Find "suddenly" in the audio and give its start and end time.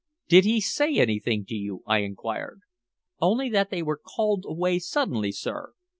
4.79-5.31